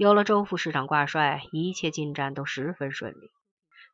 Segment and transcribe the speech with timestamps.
[0.00, 3.30] 有了周副市长挂帅，一切进展都十分顺利。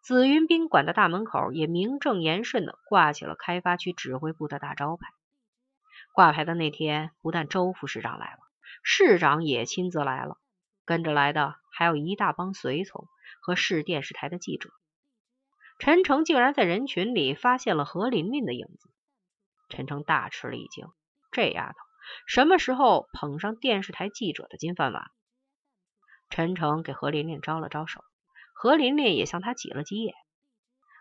[0.03, 5.09] 紫云宾馆的大门口也名正言顺的挂起了开发区指挥部的大招牌。
[6.15, 8.39] 挂牌的那天，不但周副市长来了，
[8.85, 10.39] 市长也亲自来了，
[10.85, 13.09] 跟着来的还有一大帮随从
[13.41, 14.71] 和市电视台的记者。
[15.81, 18.89] 陈诚竟然在人群里发现了何琳琳的影子，
[19.69, 20.87] 陈诚大吃了一惊，
[21.33, 21.79] 这丫头
[22.29, 25.11] 什么时候捧上电视台记者的金饭碗？
[26.31, 28.05] 陈诚给何琳琳招了招手。
[28.55, 30.15] 何琳琳也向他挤了挤眼。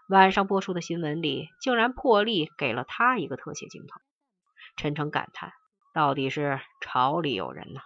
[0.07, 3.99] 晚上播出的新闻里，竟然破例给了他一个特写镜头。
[4.77, 5.51] 陈诚感叹
[5.95, 7.81] ：“到底是朝里有人呐！”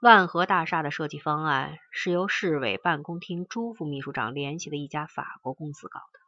[0.00, 6.20] 万和大厦的设计方案是由市委办公厅朱副秘书长联系的一家法国公司搞的。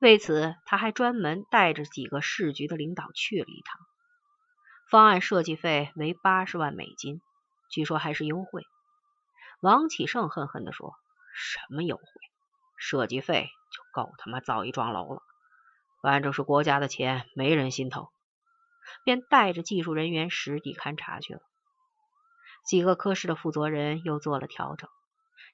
[0.00, 3.80] 为此，他还专门带着几个市局的领导去了一趟。
[4.90, 7.20] 方案设计费为八十万美金，
[7.68, 8.62] 据说还是优惠。
[9.60, 10.94] 王启胜恨恨地说
[11.34, 12.02] ：“什么优惠？
[12.76, 15.22] 设计费就够他妈造一幢楼了。
[16.02, 18.06] 反正是国家的钱，没人心疼。”
[19.04, 21.40] 便带着技术人员实地勘察去了。
[22.66, 24.88] 几个科室的负责人又做了调整，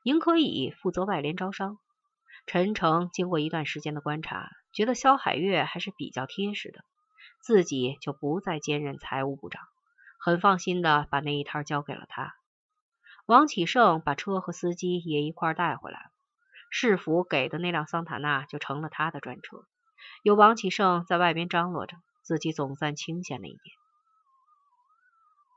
[0.05, 1.79] 宁可以负责外联招商。
[2.47, 6.85] 陈诚经过一段时间的观察，觉得肖海月还是比较贴实的，
[7.41, 9.63] 自己就不再兼任财务部长，
[10.25, 12.35] 很放心的把那一摊交给了他。
[13.27, 16.07] 王启胜把车和司机也一块带回来了，
[16.71, 19.67] 市府给的那辆桑塔纳就成了他的专车。
[20.23, 23.77] 有王启胜在外边张罗着，自己总算清闲了一点。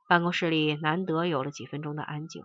[0.09, 2.43] 办公室里难得有了几分钟的安静，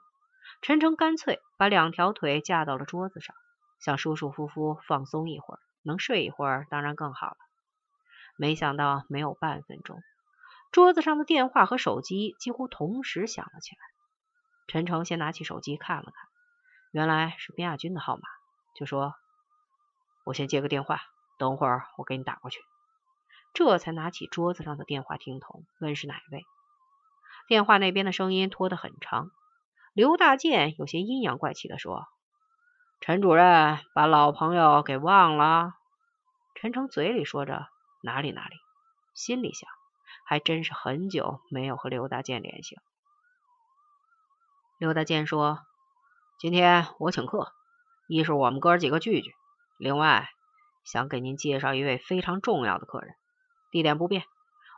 [0.61, 3.34] 陈诚干脆把两条腿架到了桌子上，
[3.81, 7.36] 想舒舒服服放松一会儿，能睡一会儿当然更好了。
[8.36, 10.01] 没想到没有半分钟，
[10.73, 13.78] 桌子上的电话和手机几乎同时响了起来。
[14.69, 16.14] 陈诚先拿起手机看了看，
[16.92, 18.23] 原来是边亚军的号码，
[18.75, 19.14] 就说
[20.25, 21.02] ：“我先接个电话，
[21.36, 22.58] 等会儿我给你打过去。”
[23.52, 26.46] 这才拿起桌子上的电话听筒，问是哪位。
[27.46, 29.30] 电话那边的声音拖得很长，
[29.92, 32.07] 刘大健有些阴阳怪气的说
[33.02, 35.75] ：“陈主任把老朋友给忘了。”
[36.57, 37.69] 陈诚嘴里说着
[38.01, 38.57] “哪里哪里”，
[39.13, 39.69] 心里想：
[40.33, 42.83] 还真是很久没有和刘大健联系了。
[44.79, 45.59] 刘大健说
[46.41, 47.53] ：“今天我请客，
[48.09, 49.35] 一是我们哥几个聚聚，
[49.77, 50.31] 另外
[50.85, 53.15] 想给您介绍一位非常重要的客人。
[53.70, 54.25] 地点不变，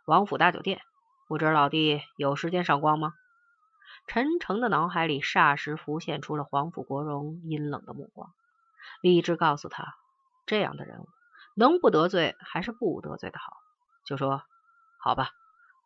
[0.07, 0.81] 王府大酒店。
[1.29, 3.15] 不知老弟有时间赏光吗？”
[4.09, 8.33] 陈诚的脑海里霎时浮现出了黄府国荣阴冷的目光，
[9.01, 9.95] 理智告诉他：
[10.47, 11.09] 这样的人物
[11.55, 13.53] 能不得罪还是不得罪的好。
[14.05, 14.43] 就说
[14.99, 15.31] ：“好吧，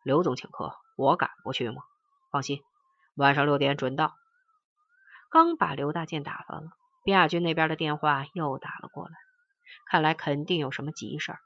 [0.03, 1.81] 刘总请客，我敢不去吗？
[2.31, 2.63] 放心。”
[3.15, 4.15] 晚上六点准到。
[5.29, 6.71] 刚把刘大健打发了，
[7.03, 9.11] 边亚军那边的电话又打了过来，
[9.85, 11.39] 看来肯定有什么急事儿。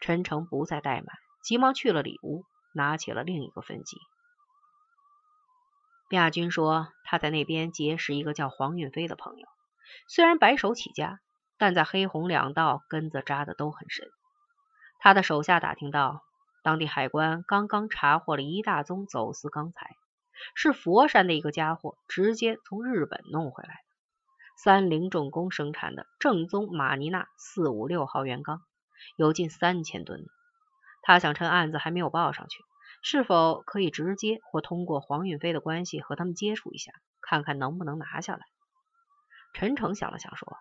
[0.00, 1.06] 陈诚不再怠慢，
[1.42, 3.98] 急忙去了里屋，拿起了另一个分机。
[6.08, 9.46] 边亚军说他在那边结识一个叫黄运飞的朋友，
[10.08, 11.20] 虽然白手起家，
[11.58, 14.08] 但在黑红两道根子扎的都很深。
[14.98, 16.22] 他的手下打听到，
[16.64, 19.96] 当地海关刚刚查获了一大宗走私钢材。
[20.54, 23.80] 是佛山的一个家伙直接从日本弄回来的，
[24.56, 28.60] 三菱重工生产的正宗马尼纳四五六号原钢，
[29.16, 30.26] 有近三千吨。
[31.02, 32.64] 他想趁案子还没有报上去，
[33.02, 38.40] 是否可以直接或通过黄运飞的关系和他们接触一下，看看能不能拿下来？
[39.52, 40.56] 陈诚想了想说：“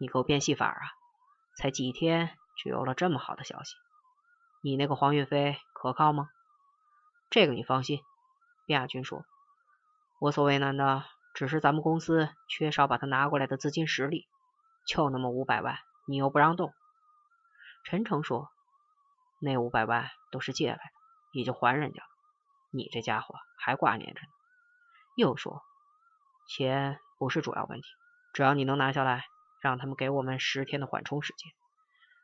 [0.00, 0.80] 你给我变戏法啊！
[1.56, 2.30] 才几天
[2.64, 3.74] 就有了这么好的消息，
[4.60, 6.28] 你那个黄运飞可靠吗？
[7.30, 8.00] 这个你放心。”
[8.66, 9.24] 边亚军说
[10.20, 11.04] ：“我所为难的
[11.34, 14.26] 只是咱们公司缺少把他拿过来的资金实力，
[14.86, 16.74] 就那么五百万，你又不让动。”
[17.84, 18.50] 陈诚说
[19.40, 20.82] ：“那五百万都是借来的，
[21.32, 22.08] 已经还人家了。
[22.70, 24.28] 你这家伙还挂念着呢。”
[25.16, 25.62] 又说
[26.46, 27.86] ：“钱不是主要问题，
[28.32, 29.24] 只要你能拿下来，
[29.60, 31.52] 让他们给我们十天的缓冲时间。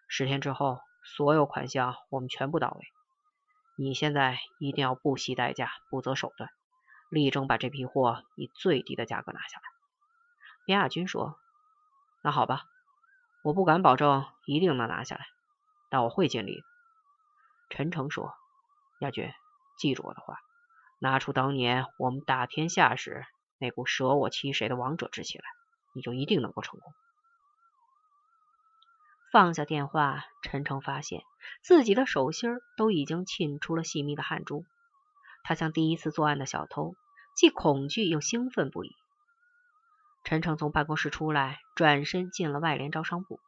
[0.08, 2.86] 十天之后，所有款项我们全部到位。”
[3.76, 6.48] 你现在一定要不惜代价、不择手段，
[7.10, 9.62] 力争把这批货以最低的价格拿下来。
[10.64, 11.36] 边亚军说
[12.22, 12.62] ：“那好吧，
[13.42, 15.26] 我不敢保证一定能拿下来，
[15.90, 16.66] 但我会尽力的。”
[17.68, 18.32] 陈诚说
[19.02, 19.32] ：“亚军，
[19.76, 20.38] 记住我的话，
[21.00, 23.26] 拿出当年我们打天下时
[23.58, 25.44] 那股舍我其谁的王者之气来，
[25.94, 26.94] 你就一定能够成功。”
[29.34, 31.24] 放下电话，陈诚发现
[31.60, 34.64] 自己的手心都已经沁出了细密的汗珠。
[35.42, 36.94] 他像第一次作案的小偷，
[37.34, 38.92] 既恐惧又兴奋不已。
[40.22, 43.40] 陈诚从办公室出来，转身进了外联招商部，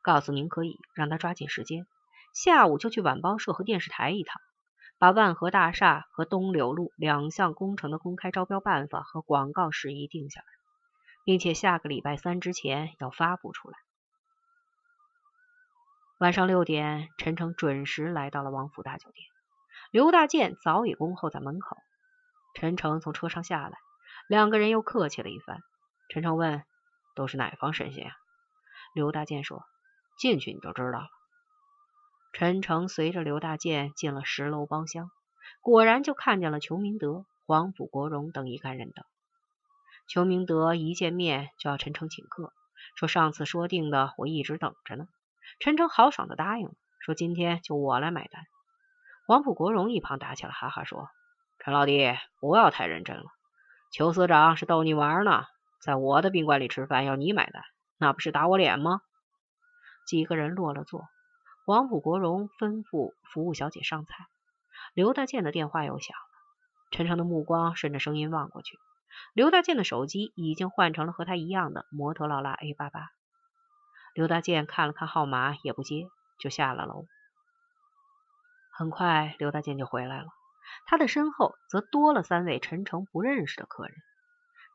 [0.00, 1.86] 告诉宁可以让他抓紧时间，
[2.32, 4.40] 下午就去晚报社和电视台一趟，
[4.98, 10.46] 把万和大厦和东柳路两项工程的公开招标办法和广告事宜定下来，
[11.22, 13.76] 并且下个礼拜三之前要发布出来。
[16.24, 19.26] 晚上六点，陈诚准时来到了王府大酒店，
[19.90, 21.76] 刘大健早已恭候在门口。
[22.54, 23.76] 陈诚从车上下来，
[24.26, 25.58] 两个人又客气了一番。
[26.08, 26.64] 陈诚问
[27.14, 28.12] ：“都是哪方神仙啊？”
[28.96, 29.66] 刘大健说
[30.16, 31.08] ：“进去你就知道了。”
[32.32, 35.10] 陈诚随着刘大健进了十楼包厢，
[35.60, 39.04] 果然就看见了裘明德、黄甫国荣等一干人等。
[40.08, 42.50] 裘明德一见面就要陈诚请客，
[42.96, 45.06] 说上次说定的我一直等着呢。
[45.60, 48.44] 陈诚豪爽的答应了，说今天就我来买单。
[49.26, 51.08] 黄甫国荣一旁打起了哈哈，说
[51.58, 53.24] ：“陈老弟不要太认真了，
[53.90, 55.44] 裘司长是逗你玩呢。”
[55.80, 57.62] 在我的宾馆里吃饭要你买单，
[57.98, 59.02] 那不是打我脸吗？
[60.06, 61.08] 几个人落了座，
[61.66, 64.26] 黄埔国荣吩咐服务小姐上菜。
[64.94, 66.24] 刘大健的电话又响了，
[66.90, 68.78] 陈诚的目光顺着声音望过去，
[69.34, 73.10] 刘大健的手机已经换成了和他一样的摩托罗拉 A 八八。
[74.14, 76.08] 刘大健看了看号码，也不接，
[76.38, 77.06] 就下了楼。
[78.70, 80.28] 很快，刘大健就回来了，
[80.86, 83.96] 他的身后则多了三位陈诚不认识的客人。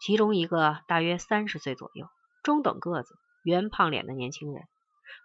[0.02, 2.10] 其中一个大约三十岁左右，
[2.44, 4.68] 中等个子、圆胖脸的年轻人，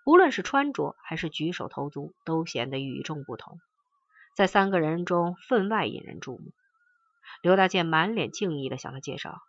[0.05, 3.59] 不论是穿着还是举手投足，都显得与众不同，
[4.37, 6.53] 在三个人中分外引人注目。
[7.43, 9.41] 刘大健满脸敬意的向他介绍：“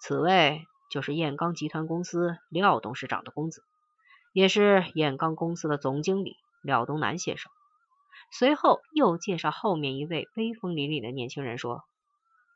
[0.00, 3.62] 此位就是燕钢集团公司廖董事长的公子，
[4.36, 7.50] 也是燕钢公司的总经理廖东南先生。”
[8.30, 11.84] 随后又介绍后面一位威风凛凛的年轻人说：“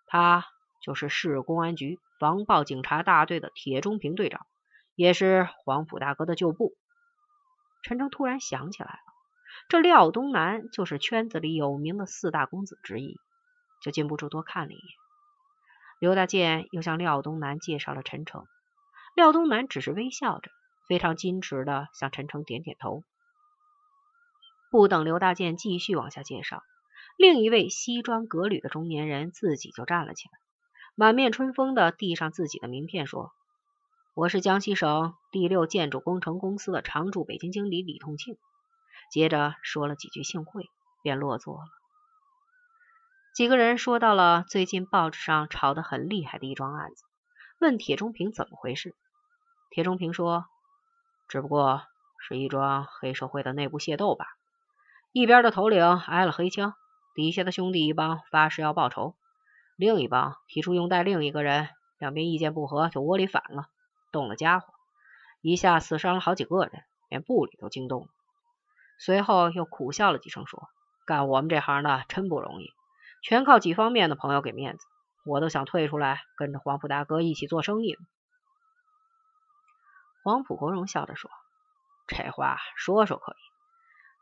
[0.07, 0.45] 他。”
[0.83, 4.47] 就是市公安局防暴警察大队的铁中平队长，
[4.95, 6.73] 也是黄埔大哥的旧部。
[7.83, 9.13] 陈诚突然想起来了，
[9.69, 13.21] 这廖东南就是圈子里有名的四大公子之一，
[13.83, 14.85] 就禁不住多看了一眼。
[15.99, 18.47] 刘大健又向廖东南介绍了陈诚，
[19.15, 20.51] 廖东南只是微笑着，
[20.91, 23.05] 非常矜持的向陈诚点点头。
[24.73, 26.65] 不等刘大健继续往下介绍，
[27.17, 30.33] 另一位西装革履的中年人自己就站了起来。
[30.97, 33.31] 满面春风的递上自己的名片，说
[34.15, 38.37] ：“我是江西省第六建筑工程公司的常驻北京经理李同庆。”
[39.13, 40.69] 接着说了几句幸会，
[41.05, 41.65] 便落座了。
[43.33, 47.05] 几个人说到了最近报纸上炒得很厉害的一桩案子，
[47.61, 48.97] 问铁中平怎么回事。
[49.71, 50.47] 铁中平说
[51.31, 51.83] ：“只不过
[52.19, 54.27] 是一桩黑社会的内部械斗吧。
[55.13, 56.75] 一边的头领挨了黑枪，
[57.15, 59.15] 底下的兄弟一帮发誓要报仇。”
[59.79, 61.69] 另一帮提出用带另一个人，
[61.99, 63.69] 两边意见不合就窝里反了，
[64.11, 64.75] 动了家伙，
[65.41, 68.09] 一下死伤了好几个人，连部里都惊动了。
[68.99, 70.69] 随后又苦笑了几声，说
[71.07, 72.73] ：“干我们这行的真不容易，
[73.23, 74.85] 全靠几方面的朋友给面子，
[75.25, 77.97] 我都想退出来跟着黄埔大哥一起做生意。”
[80.23, 81.31] 黄埔国荣笑着说
[82.07, 83.37] ：“这话说说可以，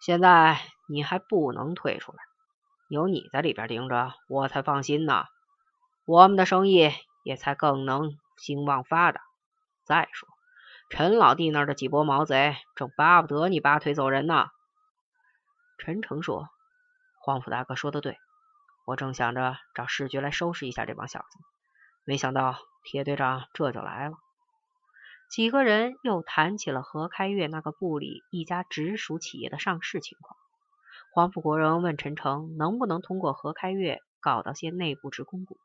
[0.01, 2.19] 现在你还不能退出来，
[2.89, 5.25] 有你在里边盯着，我才放心呢。”
[6.07, 6.91] 我们的生意
[7.23, 9.21] 也才更能兴旺发达。
[9.85, 10.27] 再说，
[10.89, 14.47] 陈老弟那儿的几波毛贼正巴不得你拔腿走人呢。
[15.77, 16.49] 陈诚说
[17.21, 18.17] ：“黄甫大哥说的对，
[18.87, 21.39] 我正想着找市局来收拾一下这帮小子，
[22.05, 24.17] 没想到铁队长这就来了。”
[25.29, 30.39] 几个人又谈起了何开月那个部里一家直属企业的上市情况。
[31.13, 35.59] 黄甫国荣问陈诚能不能通过何开月搞到些内部职工股。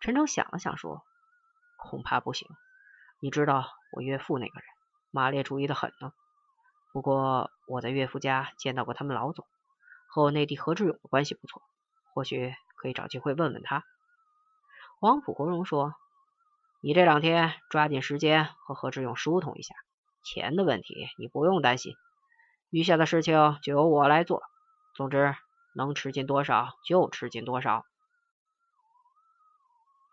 [0.00, 1.02] 陈诚想了想，说
[1.78, 2.48] ：“恐怕不行。
[3.20, 4.64] 你知道我岳父那个人，
[5.10, 6.12] 马列主义的很呢。
[6.92, 9.46] 不过我在岳父家见到过他们老总，
[10.08, 11.62] 和我内地何志勇的关系不错，
[12.12, 13.82] 或许可以找机会问问他。”
[15.00, 15.94] 黄埔国荣说
[16.82, 19.74] ：“你这两天抓紧时间和何志勇疏通一下，
[20.24, 21.92] 钱的问题你不用担心，
[22.70, 24.42] 余下的事情就由我来做。
[24.94, 25.34] 总之，
[25.74, 27.84] 能吃进多少就吃进多少。”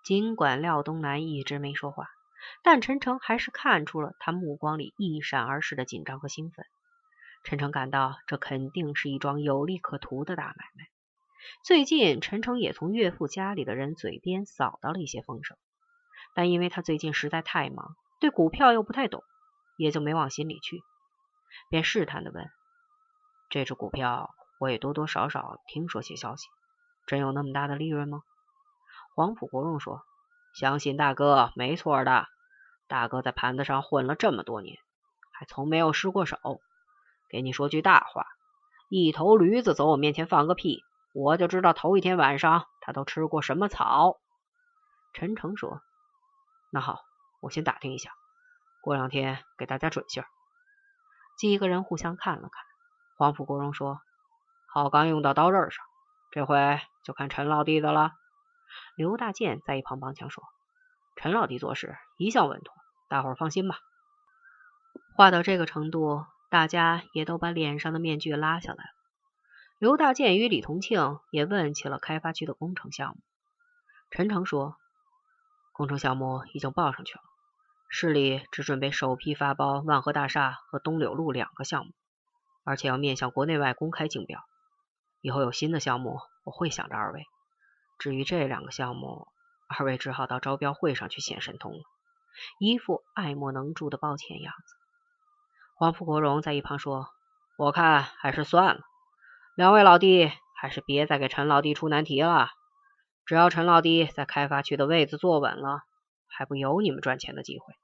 [0.03, 2.09] 尽管廖东南一直没说话，
[2.63, 6.65] 但陈诚还是看出了他目光里一闪而逝的紧张和兴奋。
[7.45, 10.89] 陈诚感到这肯定是一桩有利可图的大买卖。
[11.63, 15.57] 最近，陈诚也从岳父家里的人嘴边扫到了一些风声，
[16.37, 19.23] 但因为他最近实在太忙，对股票又不太懂，
[19.75, 20.83] 也就没往心里去，
[21.67, 22.47] 便试探的问
[23.49, 24.29] ：“这只股票
[24.59, 26.47] 我也多多少少听说些消息，
[27.07, 28.21] 真有那么大的利润吗？”
[29.15, 30.03] 黄埔国荣说
[30.53, 32.27] ：“相信大哥没错的，
[32.87, 34.77] 大哥在盘子上混了这么多年，
[35.31, 36.37] 还从没有失过手。
[37.31, 38.27] 给你说句大话，
[38.89, 40.83] 一头驴子走我面前放个屁，
[41.15, 44.19] 我就知道头一天晚上他都吃过什么草。”
[45.13, 45.81] 陈诚说
[46.69, 46.99] ：“那好，
[47.39, 48.11] 我先打听一下，
[48.81, 50.27] 过两天给大家准信儿。”
[51.37, 52.65] 几个人互相看了看，
[53.17, 54.01] 黄埔国荣说
[54.73, 55.85] ：“好钢用到刀刃上，
[56.31, 58.11] 这回就看陈老弟的了。”
[58.95, 60.43] 刘大健在一旁帮腔说
[61.15, 62.73] ：“陈老弟做事一向稳妥，
[63.07, 63.77] 大伙儿放心吧。”
[65.15, 68.89] 话到这个程度，大家也都把脸上的面具拉下来了。
[69.79, 73.17] 刘大健与李同庆也问起了开发区的工程项目。
[74.09, 74.77] 陈诚说
[75.77, 77.21] ：“工程项目已经报上去了，
[77.87, 81.91] 市里只准备首批发包万和大厦和东柳路两个项目，
[82.63, 84.43] 而且要面向国内外公开竞标。
[85.21, 87.25] 以后有新的项目，我会想着二位。”
[87.99, 89.27] 至于这两个项目，
[89.67, 91.83] 二位只好到招标会上去显神通了，
[92.59, 94.75] 一副爱莫能助的抱歉样子。
[95.75, 97.09] 黄埔国荣在一旁说
[97.55, 98.81] ：“我看还是算了，
[99.55, 102.49] 两位老弟还是别再给陈老弟出难题了。
[103.27, 105.83] 只要陈老弟在开发区的位子坐稳了，
[106.27, 107.75] 还不有你们赚钱的机会？”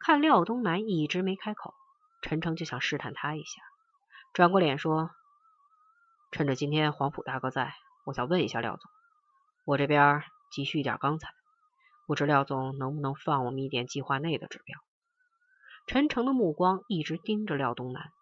[0.00, 1.72] 看廖东南一直没开口，
[2.22, 3.62] 陈诚就想试探他一下，
[4.32, 5.10] 转过脸说
[6.32, 7.72] ：“趁着今天黄埔大哥在。”
[8.06, 8.90] 我想问一下廖总，
[9.64, 11.30] 我这边急需一点钢材，
[12.06, 14.78] 不知廖总能不能放我们一点计划内的指标？
[15.86, 18.12] 陈诚的目光一直盯着廖东南，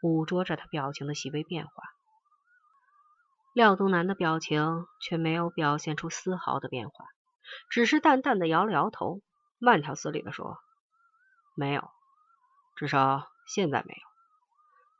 [0.00, 1.72] 捕捉着他表情的细微变化。
[3.56, 7.06] 廖东南的表情却没有表现出丝毫的变化，
[7.70, 9.22] 只是淡淡的摇了摇头，
[9.58, 10.58] 慢条斯理的说
[11.56, 11.88] ：“没有，
[12.76, 14.00] 至少现在没有。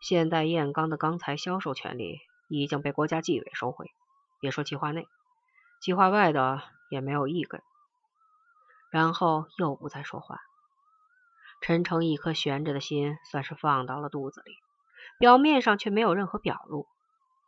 [0.01, 3.91] 现在燕钢的钢材销售权利已经被国家纪委收回。”
[4.41, 5.07] 别说计划内，
[5.83, 7.61] 计划外的也没有一根。
[8.91, 10.41] 然后又不再说话。
[11.61, 14.57] 陈诚一颗悬着的心算是放到了肚子里，
[15.19, 16.87] 表面上却没有任何表露。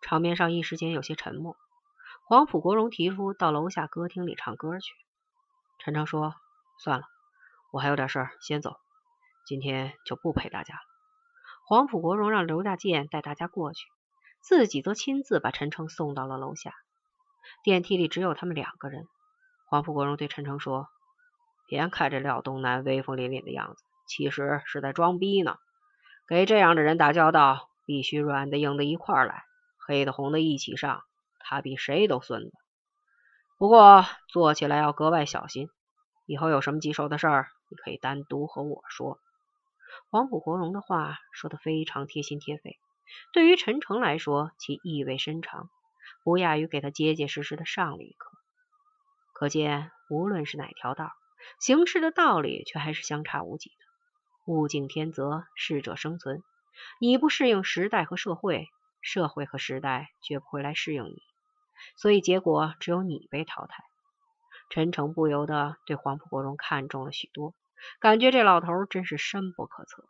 [0.00, 1.56] 场面上一时间有些沉默。
[2.24, 4.92] 黄埔国荣提出到楼下歌厅里唱歌去。
[5.78, 6.34] 陈诚说
[6.78, 7.06] ：“算了，
[7.72, 8.76] 我还有点事儿，先走。
[9.46, 10.80] 今天就不陪大家了。”
[11.66, 13.86] 黄埔国荣让刘大健带大家过去。
[14.40, 16.72] 自己则亲自把陈诚送到了楼下。
[17.64, 19.08] 电梯里只有他们两个人。
[19.66, 20.88] 黄埔国荣对陈诚说
[21.66, 25.56] ：“别看这廖东南威风凛凛的样子，其实是在装逼呢。
[26.28, 29.44] 给这样的人打交道，必须软的硬的一块来，
[29.88, 31.02] 黑的红的一起上。
[31.38, 32.52] 他比谁都孙子。
[33.56, 35.70] 不过做起来要格外小心。
[36.26, 39.18] 以后有什么棘手的事儿，你可以单独和我说。”
[40.10, 42.78] 黄埔国荣的话说的非常贴心贴肺。
[43.32, 45.70] 对于陈诚来说，其意味深长，
[46.22, 48.30] 不亚于给他结结实实的上了一课。
[49.32, 51.12] 可见，无论是哪条道，
[51.60, 54.52] 行事的道理却还是相差无几的。
[54.52, 56.42] 物竞天择，适者生存。
[57.00, 58.68] 你不适应时代和社会，
[59.10, 61.22] 社会和时代绝不会来适应你。
[61.96, 63.82] 所以，结果只有你被淘汰。
[64.68, 67.54] 陈诚不由得对黄埔国荣看重了许多，
[68.00, 70.04] 感觉这老头真是深不可测。